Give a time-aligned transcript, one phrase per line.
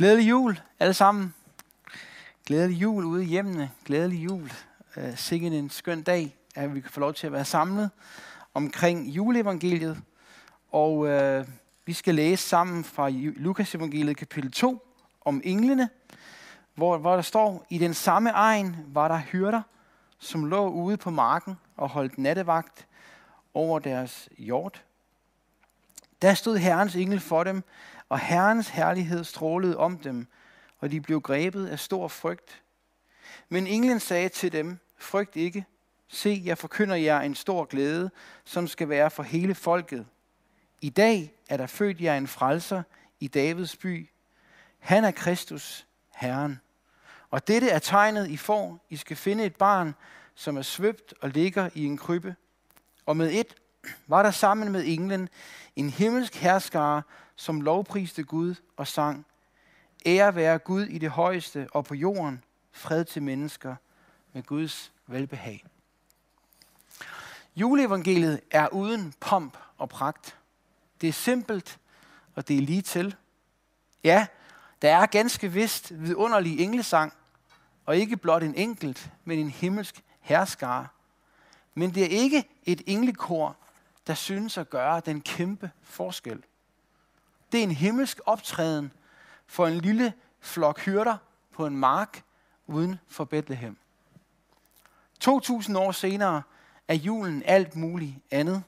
[0.00, 1.34] Glædelig jul, alle sammen.
[2.46, 3.70] Glædelig jul ude i hjemmene.
[3.84, 4.52] Glædelig jul.
[4.96, 7.90] Uh, sikkert en skøn dag, at vi kan få lov til at være samlet
[8.54, 10.02] omkring juleevangeliet.
[10.72, 11.46] Og uh,
[11.86, 14.86] vi skal læse sammen fra Lukas evangeliet kapitel 2
[15.24, 15.88] om englene,
[16.74, 19.62] hvor, hvor der står, i den samme egen var der hyrder,
[20.18, 22.86] som lå ude på marken og holdt nattevagt
[23.54, 24.84] over deres hjort.
[26.22, 27.64] Der stod Herrens engel for dem,
[28.08, 30.26] og Herrens herlighed strålede om dem,
[30.78, 32.62] og de blev grebet af stor frygt.
[33.48, 35.64] Men englen sagde til dem, frygt ikke,
[36.08, 38.10] se, jeg forkynder jer en stor glæde,
[38.44, 40.06] som skal være for hele folket.
[40.80, 42.82] I dag er der født jer en frelser
[43.20, 44.10] i Davids by.
[44.78, 46.60] Han er Kristus, Herren.
[47.30, 48.86] Og dette er tegnet, I får.
[48.88, 49.94] I skal finde et barn,
[50.34, 52.34] som er svøbt og ligger i en krybbe.
[53.06, 53.54] Og med et
[54.06, 55.28] var der sammen med englen
[55.76, 57.02] en himmelsk herskare,
[57.36, 59.26] som lovpriste Gud og sang,
[60.06, 63.76] Ære være Gud i det højeste og på jorden, fred til mennesker
[64.32, 65.64] med Guds velbehag.
[67.56, 70.36] Juleevangeliet er uden pomp og pragt.
[71.00, 71.78] Det er simpelt,
[72.34, 73.16] og det er lige til.
[74.04, 74.26] Ja,
[74.82, 77.12] der er ganske vist vidunderlig englesang,
[77.86, 80.86] og ikke blot en enkelt, men en himmelsk herskare.
[81.74, 83.56] Men det er ikke et englekor,
[84.06, 86.42] der synes at gøre den kæmpe forskel.
[87.52, 88.92] Det er en himmelsk optræden
[89.46, 91.16] for en lille flok hyrder
[91.52, 92.22] på en mark
[92.66, 93.76] uden for Bethlehem.
[95.20, 96.42] 2000 år senere
[96.88, 98.62] er julen alt muligt andet.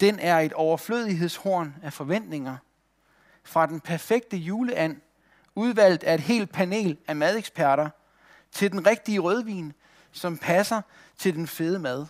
[0.00, 2.56] Den er et overflødighedshorn af forventninger.
[3.44, 5.00] Fra den perfekte juleand,
[5.54, 7.90] udvalgt af et helt panel af madeksperter,
[8.52, 9.72] til den rigtige rødvin,
[10.12, 10.82] som passer
[11.18, 12.06] til den fede mad.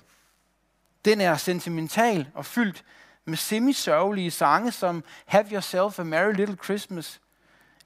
[1.05, 2.85] Den er sentimental og fyldt
[3.25, 7.21] med semi-sørgelige sange som Have Yourself a Merry Little Christmas,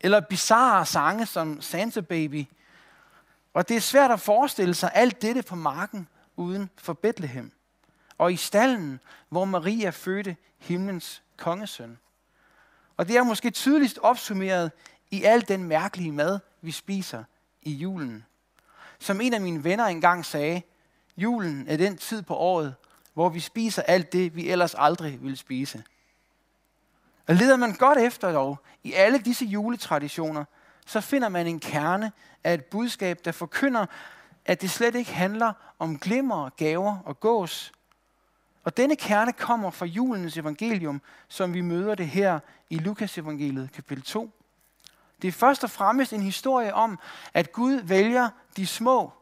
[0.00, 2.44] eller bizarre sange som Santa Baby.
[3.54, 7.52] Og det er svært at forestille sig alt dette på marken uden for Bethlehem.
[8.18, 11.98] Og i stallen, hvor Maria fødte himlens kongesøn.
[12.96, 14.70] Og det er måske tydeligst opsummeret
[15.10, 17.24] i al den mærkelige mad, vi spiser
[17.62, 18.24] i julen.
[18.98, 20.62] Som en af mine venner engang sagde,
[21.16, 22.74] julen er den tid på året,
[23.16, 25.84] hvor vi spiser alt det, vi ellers aldrig ville spise.
[27.28, 30.44] Og leder man godt efter dog i alle disse juletraditioner,
[30.86, 32.12] så finder man en kerne
[32.44, 33.86] af et budskab, der forkynder,
[34.44, 37.72] at det slet ikke handler om glimmer, gaver og gås.
[38.64, 42.38] Og denne kerne kommer fra julens evangelium, som vi møder det her
[42.70, 44.30] i Lukas evangeliet kapitel 2.
[45.22, 46.98] Det er først og fremmest en historie om,
[47.34, 49.12] at Gud vælger de små,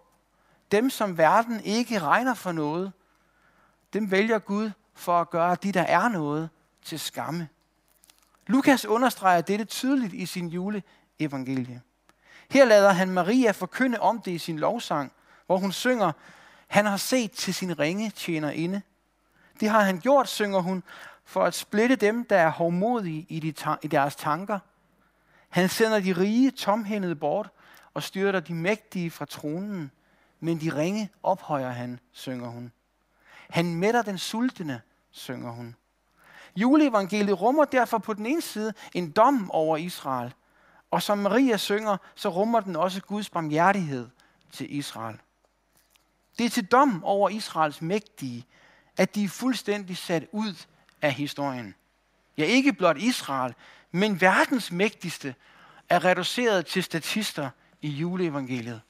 [0.72, 2.92] dem som verden ikke regner for noget,
[3.94, 6.50] dem vælger Gud for at gøre de, der er noget,
[6.82, 7.48] til skamme.
[8.46, 11.82] Lukas understreger dette tydeligt i sin juleevangelie.
[12.50, 15.12] Her lader han Maria forkynde om det i sin lovsang,
[15.46, 16.12] hvor hun synger,
[16.66, 18.82] han har set til sin ringe tjener inde.
[19.60, 20.82] Det har han gjort, synger hun,
[21.24, 24.58] for at splitte dem, der er hovmodige i, de i deres tanker.
[25.48, 27.50] Han sender de rige tomhændede bort
[27.94, 29.90] og styrter de mægtige fra tronen,
[30.40, 32.72] men de ringe ophøjer han, synger hun.
[33.54, 35.76] Han mætter den sultne, synger hun.
[36.56, 40.34] Juleevangeliet rummer derfor på den ene side en dom over Israel,
[40.90, 44.08] og som Maria synger, så rummer den også Guds barmhjertighed
[44.52, 45.18] til Israel.
[46.38, 48.46] Det er til dom over Israels mægtige,
[48.96, 50.54] at de er fuldstændig sat ud
[51.02, 51.74] af historien.
[52.38, 53.54] Ja, ikke blot Israel,
[53.90, 55.34] men verdens mægtigste
[55.88, 57.50] er reduceret til statister
[57.82, 58.80] i juleevangeliet.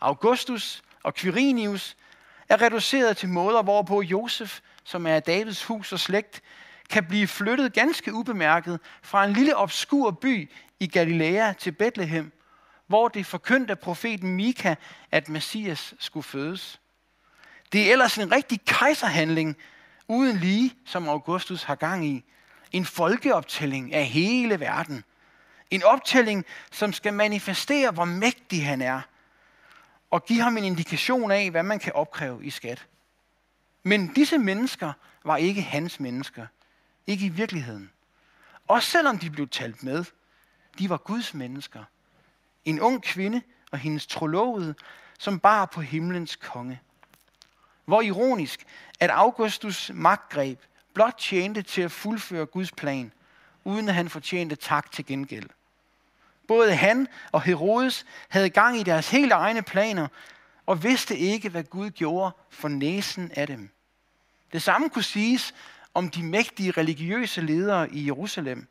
[0.00, 1.96] Augustus og Quirinius
[2.48, 6.42] er reduceret til måder, hvorpå Josef, som er Davids hus og slægt,
[6.90, 12.32] kan blive flyttet ganske ubemærket fra en lille obskur by i Galilea til Bethlehem,
[12.86, 14.74] hvor det forkyndte af profeten Mika,
[15.12, 16.80] at Messias skulle fødes.
[17.72, 19.56] Det er ellers en rigtig kejserhandling,
[20.08, 22.24] uden lige, som Augustus har gang i.
[22.72, 25.04] En folkeoptælling af hele verden.
[25.70, 29.00] En optælling, som skal manifestere, hvor mægtig han er–
[30.10, 32.86] og give ham en indikation af, hvad man kan opkræve i skat.
[33.82, 34.92] Men disse mennesker
[35.24, 36.46] var ikke hans mennesker.
[37.06, 37.90] Ikke i virkeligheden.
[38.68, 40.04] Også selvom de blev talt med.
[40.78, 41.84] De var Guds mennesker.
[42.64, 44.74] En ung kvinde og hendes trolovede,
[45.18, 46.80] som bar på himlens konge.
[47.84, 48.66] Hvor ironisk,
[49.00, 50.60] at Augustus magtgreb
[50.94, 53.12] blot tjente til at fuldføre Guds plan,
[53.64, 55.48] uden at han fortjente tak til gengæld.
[56.48, 60.08] Både han og Herodes havde gang i deres helt egne planer,
[60.66, 63.70] og vidste ikke, hvad Gud gjorde for næsen af dem.
[64.52, 65.54] Det samme kunne siges
[65.94, 68.68] om de mægtige religiøse ledere i Jerusalem.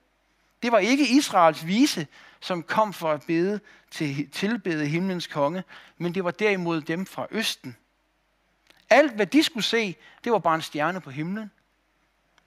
[0.63, 2.07] Det var ikke Israels vise,
[2.39, 3.59] som kom for at bede
[3.91, 5.63] til tilbede himlens konge,
[5.97, 7.77] men det var derimod dem fra Østen.
[8.89, 11.51] Alt, hvad de skulle se, det var bare en stjerne på himlen.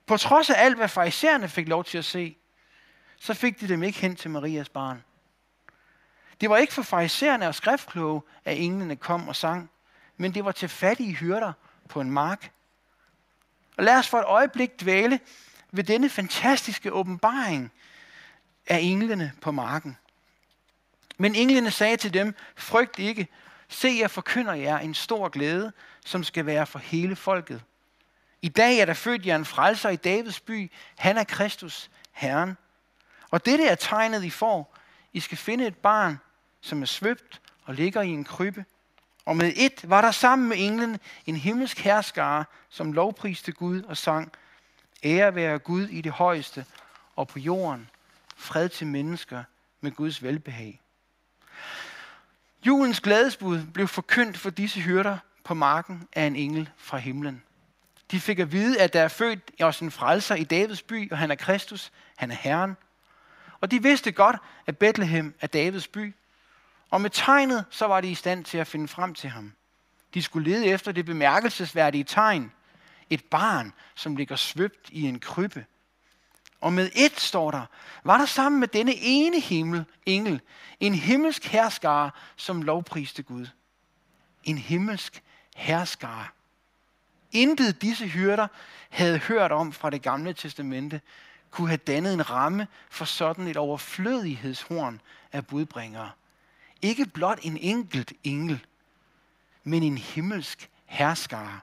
[0.05, 2.37] På trods af alt, hvad farisæerne fik lov til at se,
[3.19, 5.03] så fik de dem ikke hen til Marias barn.
[6.41, 9.71] Det var ikke for farisæerne og skriftkloge, at englene kom og sang,
[10.17, 11.53] men det var til fattige hyrder
[11.89, 12.51] på en mark.
[13.77, 15.19] Og lad os for et øjeblik dvæle
[15.71, 17.71] ved denne fantastiske åbenbaring
[18.67, 19.97] af englene på marken.
[21.17, 23.27] Men englene sagde til dem, frygt ikke,
[23.67, 25.71] se jeg forkynder jer en stor glæde,
[26.05, 27.63] som skal være for hele folket.
[28.41, 30.71] I dag er der født jer en frelser i Davids by.
[30.97, 32.57] Han er Kristus, Herren.
[33.31, 34.75] Og dette er tegnet, I får.
[35.13, 36.19] I skal finde et barn,
[36.61, 38.65] som er svøbt og ligger i en krybbe.
[39.25, 43.97] Og med et var der sammen med englen en himmelsk herskare, som lovpriste Gud og
[43.97, 44.31] sang,
[45.03, 46.65] Ære være Gud i det højeste,
[47.15, 47.89] og på jorden
[48.37, 49.43] fred til mennesker
[49.81, 50.81] med Guds velbehag.
[52.65, 57.43] Julens glædesbud blev forkyndt for disse hyrder på marken af en engel fra himlen.
[58.11, 61.17] De fik at vide, at der er født os en frelser i Davids by, og
[61.17, 62.77] han er Kristus, han er Herren.
[63.61, 64.35] Og de vidste godt,
[64.65, 66.15] at Bethlehem er Davids by,
[66.89, 69.53] og med tegnet, så var de i stand til at finde frem til ham.
[70.13, 72.51] De skulle lede efter det bemærkelsesværdige tegn.
[73.09, 75.65] Et barn, som ligger svøbt i en krybbe.
[76.61, 77.65] Og med et, står der,
[78.03, 80.41] var der sammen med denne ene himmel, engel,
[80.79, 83.47] en himmelsk herskare, som lovpriste Gud.
[84.43, 85.23] En himmelsk
[85.55, 86.27] herskare.
[87.31, 88.47] Intet disse hyrder
[88.89, 91.01] havde hørt om fra det gamle testamente,
[91.51, 95.01] kunne have dannet en ramme for sådan et overflødighedshorn
[95.31, 96.11] af budbringere.
[96.81, 98.65] Ikke blot en enkelt engel,
[99.63, 101.59] men en himmelsk herskare.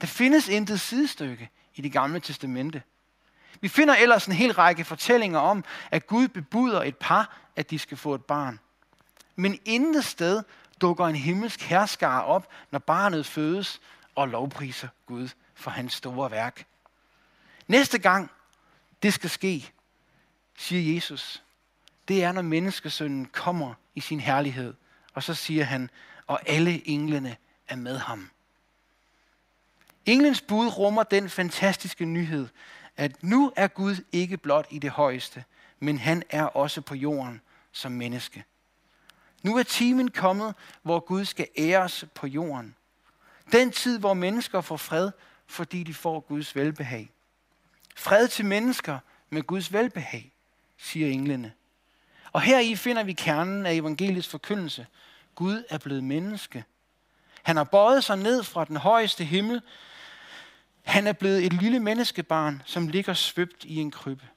[0.00, 2.82] Der findes intet sidestykke i det gamle testamente.
[3.60, 7.78] Vi finder ellers en hel række fortællinger om, at Gud bebuder et par, at de
[7.78, 8.60] skal få et barn.
[9.36, 10.42] Men intet sted
[10.80, 13.80] dukker en himmelsk herskare op, når barnet fødes
[14.14, 16.66] og lovpriser Gud for hans store værk.
[17.68, 18.30] Næste gang
[19.02, 19.72] det skal ske,
[20.56, 21.42] siger Jesus,
[22.08, 24.74] det er, når menneskesønnen kommer i sin herlighed.
[25.14, 25.90] Og så siger han,
[26.26, 27.36] og alle englene
[27.68, 28.30] er med ham.
[30.06, 32.48] Englens bud rummer den fantastiske nyhed,
[32.96, 35.44] at nu er Gud ikke blot i det højeste,
[35.78, 37.40] men han er også på jorden
[37.72, 38.44] som menneske.
[39.42, 42.74] Nu er timen kommet, hvor Gud skal æres på jorden.
[43.52, 45.10] Den tid, hvor mennesker får fred,
[45.46, 47.10] fordi de får Guds velbehag.
[47.96, 48.98] Fred til mennesker
[49.30, 50.32] med Guds velbehag,
[50.78, 51.52] siger englene.
[52.32, 54.86] Og her i finder vi kernen af evangeliets forkyndelse.
[55.34, 56.64] Gud er blevet menneske.
[57.42, 59.62] Han har bøjet sig ned fra den højeste himmel.
[60.82, 64.28] Han er blevet et lille menneskebarn, som ligger svøbt i en krybbe.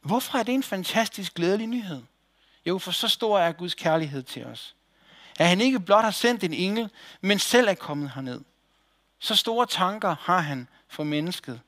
[0.00, 2.02] Hvorfor er det en fantastisk glædelig nyhed?
[2.66, 4.74] Jo, for så stor er Guds kærlighed til os.
[5.38, 6.90] At han ikke blot har sendt en engel,
[7.20, 8.40] men selv er kommet herned.
[9.18, 11.60] Så store tanker har han for mennesket.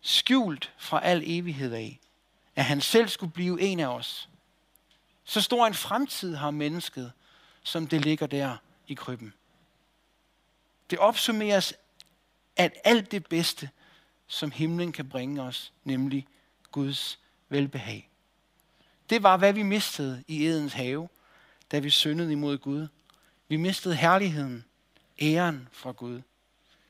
[0.00, 2.00] Skjult fra al evighed af
[2.56, 4.28] at han selv skulle blive en af os.
[5.24, 7.12] Så stor en fremtid har mennesket,
[7.62, 8.56] som det ligger der
[8.86, 9.34] i krybben.
[10.90, 11.74] Det opsummeres,
[12.56, 13.70] at alt det bedste,
[14.26, 16.26] som himlen kan bringe os, nemlig
[16.72, 18.10] Guds velbehag.
[19.10, 21.08] Det var, hvad vi mistede i Edens have,
[21.72, 22.88] da vi syndede imod Gud.
[23.48, 24.64] Vi mistede herligheden,
[25.22, 26.22] æren fra Gud.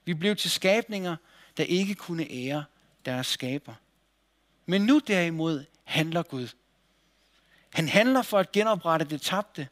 [0.05, 1.17] Vi blev til skabninger,
[1.57, 2.65] der ikke kunne ære
[3.05, 3.75] deres skaber.
[4.66, 6.49] Men nu derimod handler Gud.
[7.71, 9.68] Han handler for at genoprette det tabte.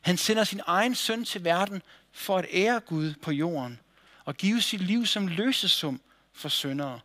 [0.00, 3.80] Han sender sin egen søn til verden for at ære Gud på jorden
[4.24, 6.00] og give sit liv som løsesum
[6.32, 7.00] for syndere.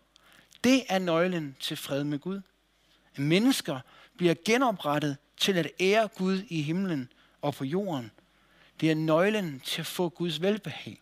[0.63, 2.41] Det er nøglen til fred med Gud.
[3.15, 3.79] At Mennesker
[4.17, 7.11] bliver genoprettet til at ære Gud i himlen
[7.41, 8.11] og på jorden.
[8.79, 11.01] Det er nøglen til at få Guds velbehag.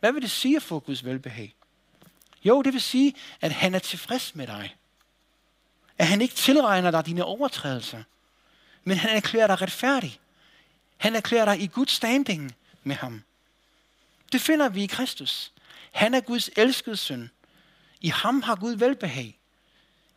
[0.00, 1.54] Hvad vil det sige at få Guds velbehag?
[2.44, 4.76] Jo, det vil sige, at han er tilfreds med dig.
[5.98, 8.02] At han ikke tilregner dig dine overtrædelser,
[8.84, 10.20] men han erklærer dig retfærdig.
[10.96, 13.22] Han erklærer dig i Guds standing med ham.
[14.32, 15.52] Det finder vi i Kristus.
[15.92, 17.30] Han er Guds elskede søn.
[18.00, 19.38] I ham har Gud velbehag.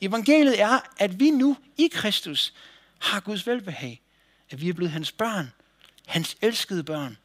[0.01, 2.53] Evangeliet er, at vi nu i Kristus
[2.99, 4.01] har Guds velbehag.
[4.49, 5.51] At vi er blevet hans børn.
[6.05, 7.17] Hans elskede børn.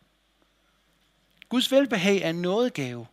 [1.48, 3.06] Guds velbehag er en nådegave.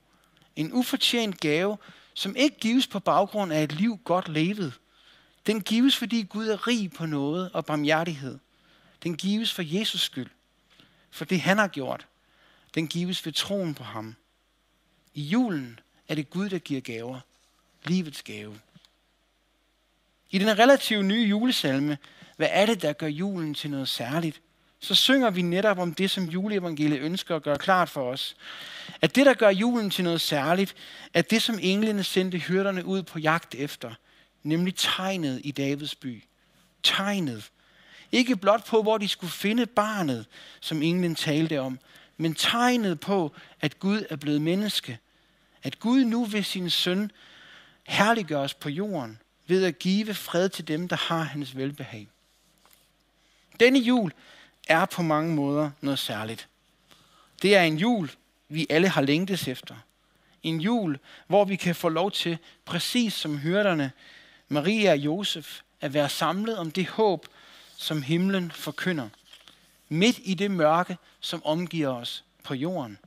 [0.56, 1.78] En ufortjent gave,
[2.14, 4.74] som ikke gives på baggrund af et liv godt levet.
[5.48, 8.40] Den gives, fordi Gud er rig på noget og barmhjertighed.
[9.04, 10.30] Den gives for Jesus skyld.
[11.12, 12.08] For det han har gjort.
[12.76, 14.16] Den gives ved troen på ham.
[15.14, 17.20] I julen er det Gud, der giver gaver.
[17.86, 18.60] Livets gave.
[20.30, 21.98] I den relativt nye julesalme,
[22.38, 24.42] hvad er det, der gør julen til noget særligt?
[24.84, 28.36] Så synger vi netop om det, som juleevangeliet ønsker at gøre klart for os.
[29.02, 30.76] At det, der gør julen til noget særligt,
[31.14, 33.94] er det, som englene sendte hyrderne ud på jagt efter.
[34.44, 36.24] Nemlig tegnet i Davids by.
[36.84, 37.52] Tegnet.
[38.12, 40.26] Ikke blot på, hvor de skulle finde barnet,
[40.60, 41.80] som englen talte om,
[42.18, 45.00] men tegnet på, at Gud er blevet menneske.
[45.64, 47.12] At Gud nu ved sin søn
[47.84, 52.08] herliggøres på jorden ved at give fred til dem, der har hans velbehag.
[53.60, 54.12] Denne jul
[54.68, 56.48] er på mange måder noget særligt.
[57.42, 58.12] Det er en jul,
[58.50, 59.76] vi alle har længtes efter.
[60.44, 63.92] En jul, hvor vi kan få lov til, præcis som hyrderne,
[64.48, 67.28] Maria og Josef, at være samlet om det håb,
[67.78, 69.10] som himlen forkynder.
[69.90, 72.98] Midt i det mørke, som omgiver os på jorden.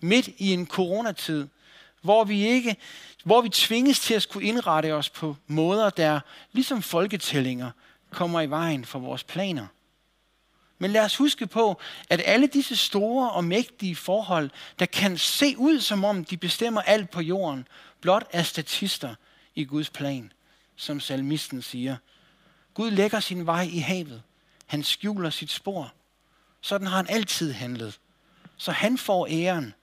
[0.00, 1.48] Midt i en coronatid,
[2.00, 2.76] hvor vi ikke,
[3.24, 6.20] hvor vi tvinges til at skulle indrette os på måder, der
[6.52, 7.70] ligesom folketællinger
[8.10, 9.66] kommer i vejen for vores planer.
[10.82, 15.58] Men lad os huske på, at alle disse store og mægtige forhold, der kan se
[15.58, 17.68] ud som om de bestemmer alt på jorden,
[18.00, 19.14] blot er statister
[19.54, 20.32] i Guds plan,
[20.76, 21.96] som salmisten siger.
[22.74, 24.22] Gud lægger sin vej i havet.
[24.66, 25.92] Han skjuler sit spor.
[26.60, 27.98] Sådan har han altid handlet.
[28.56, 29.74] Så han får æren.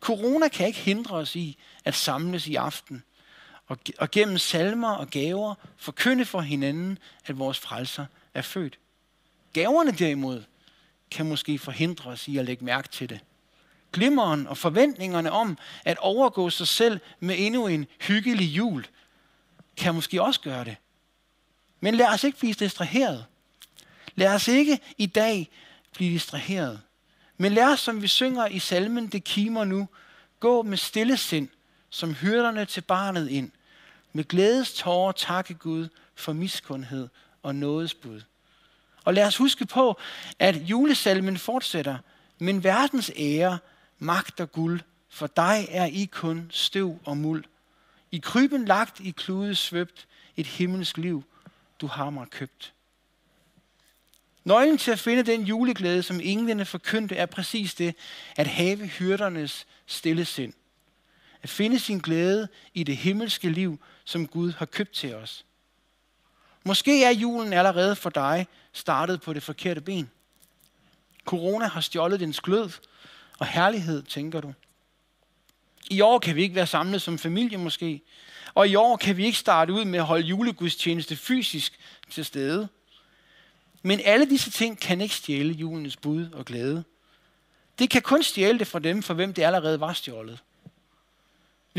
[0.00, 3.02] Corona kan ikke hindre os i at samles i aften
[3.66, 8.78] og, og gennem salmer og gaver forkynde for hinanden, at vores frelser er født.
[9.52, 10.42] Gaverne derimod
[11.10, 13.20] kan måske forhindre os i at lægge mærke til det.
[13.92, 18.86] Glimmeren og forventningerne om at overgå sig selv med endnu en hyggelig jul,
[19.76, 20.76] kan måske også gøre det.
[21.80, 23.24] Men lad os ikke blive distraheret.
[24.14, 25.50] Lad os ikke i dag
[25.92, 26.80] blive distraheret.
[27.36, 29.88] Men lad os, som vi synger i salmen, det kimer nu,
[30.40, 31.48] gå med stille sind,
[31.90, 33.50] som hyrderne til barnet ind.
[34.12, 37.08] Med glædes tårer takke Gud for miskundhed
[37.42, 38.22] og nådesbud.
[39.04, 40.00] Og lad os huske på,
[40.38, 41.98] at julesalmen fortsætter.
[42.38, 43.58] Men verdens ære,
[43.98, 47.44] magt og guld, for dig er I kun støv og muld.
[48.10, 51.24] I kryben lagt, i klude svøbt, et himmelsk liv,
[51.80, 52.72] du har mig købt.
[54.44, 57.94] Nøglen til at finde den juleglæde, som englene forkyndte, er præcis det,
[58.36, 60.52] at have hyrdernes stille sind.
[61.42, 65.44] At finde sin glæde i det himmelske liv, som Gud har købt til os.
[66.64, 70.10] Måske er julen allerede for dig startet på det forkerte ben.
[71.24, 72.70] Corona har stjålet dens glød
[73.38, 74.52] og herlighed, tænker du.
[75.90, 78.02] I år kan vi ikke være samlet som familie måske.
[78.54, 81.78] Og i år kan vi ikke starte ud med at holde julegudstjeneste fysisk
[82.10, 82.68] til stede.
[83.82, 86.84] Men alle disse ting kan ikke stjæle julens bud og glæde.
[87.78, 90.38] Det kan kun stjæle det fra dem, for hvem det allerede var stjålet.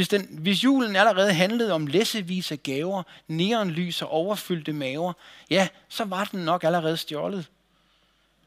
[0.01, 5.13] Hvis, den, hvis julen allerede handlede om læssevis af gaver, neonlys og overfyldte maver,
[5.49, 7.49] ja, så var den nok allerede stjålet.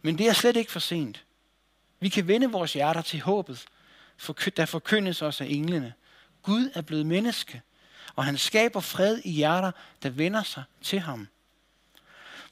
[0.02, 1.24] Men det er slet ikke for sent.
[2.00, 3.64] Vi kan vende vores hjerter til håbet,
[4.56, 5.92] der forkyndes os af englene.
[6.42, 7.62] Gud er blevet menneske,
[8.16, 9.70] og han skaber fred i hjerter,
[10.02, 11.28] der vender sig til ham.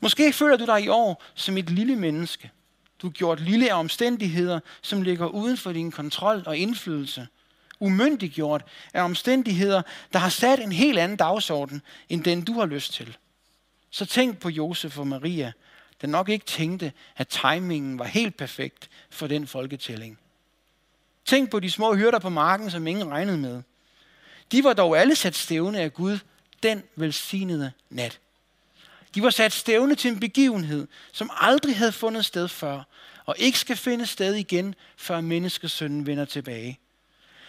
[0.01, 2.51] Måske føler du dig i år som et lille menneske.
[2.99, 7.27] Du er gjort lille af omstændigheder, som ligger uden for din kontrol og indflydelse–
[7.83, 12.93] umyndiggjort af omstændigheder, der har sat en helt anden dagsorden, end den du har lyst
[12.93, 13.17] til.
[13.91, 15.53] Så tænk på Josef og Maria,
[16.01, 20.19] der nok ikke tænkte, at timingen var helt perfekt for den folketælling.
[21.25, 23.63] Tænk på de små hyrder på marken, som ingen regnede med.
[24.53, 26.19] De var dog alle sat stævne af Gud
[26.63, 28.21] den velsignede nat.
[29.15, 32.83] De var sat stævne til en begivenhed, som aldrig havde fundet sted før,
[33.25, 36.79] og ikke skal finde sted igen, før menneskesønnen vender tilbage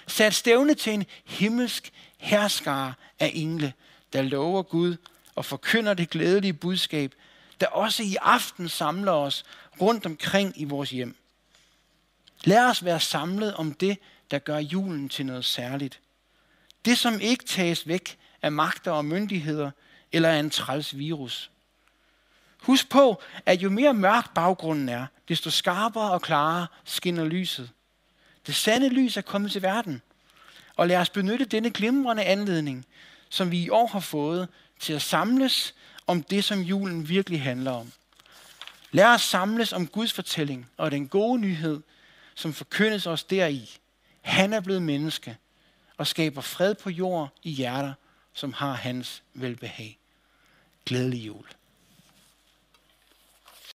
[0.08, 3.74] sat stævne til en himmelsk herskare af engle,
[4.14, 4.96] der lover Gud
[5.36, 7.14] og forkynder det glædelige budskab,
[7.62, 9.44] der også i aften samler os
[9.82, 11.16] rundt omkring i vores hjem.
[12.44, 13.98] Lad os være samlet om det,
[14.32, 16.00] der gør julen til noget særligt.
[16.86, 19.72] Det, som ikke tages væk af magter og myndigheder
[20.12, 21.52] eller af en træls virus.
[22.60, 27.70] Husk på, at jo mere mørk baggrunden er, desto skarpere og klarere skinner lyset.
[28.48, 30.02] Det sande lys er kommet til verden.
[30.76, 32.86] Og lad os benytte denne glimrende anledning,
[33.30, 34.48] som vi i år har fået,
[34.80, 35.76] til at samles
[36.08, 37.92] om det, som julen virkelig handler om.
[38.92, 41.82] Lad os samles om Guds fortælling og den gode nyhed,
[42.36, 43.78] som forkyndes os deri.
[44.22, 45.38] Han er blevet menneske
[45.98, 47.94] og skaber fred på jord i hjerter,
[48.34, 50.00] som har hans velbehag.
[50.86, 51.46] Glædelig jul.